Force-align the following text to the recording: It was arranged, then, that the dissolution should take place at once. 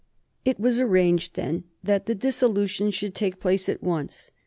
It 0.43 0.59
was 0.59 0.79
arranged, 0.79 1.35
then, 1.35 1.65
that 1.83 2.07
the 2.07 2.15
dissolution 2.15 2.89
should 2.89 3.13
take 3.13 3.39
place 3.39 3.69
at 3.69 3.83
once. 3.83 4.31